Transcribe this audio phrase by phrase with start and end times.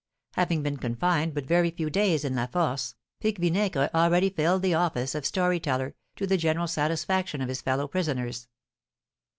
[0.33, 4.73] Having been confined but very few days in La Force, Pique Vinaigre already filled the
[4.73, 8.47] office of story teller, to the general satisfaction of his fellow prisoners.